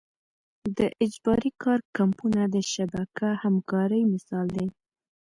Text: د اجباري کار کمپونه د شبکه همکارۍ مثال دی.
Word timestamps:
د 0.77 0.79
اجباري 1.03 1.51
کار 1.63 1.79
کمپونه 1.97 2.41
د 2.55 2.57
شبکه 2.73 3.29
همکارۍ 3.43 4.01
مثال 4.13 4.45
دی. 4.55 4.67